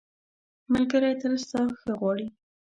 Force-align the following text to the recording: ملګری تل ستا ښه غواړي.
ملګری 0.71 1.13
تل 1.21 1.33
ستا 1.43 1.61
ښه 1.79 1.91
غواړي. 1.99 2.27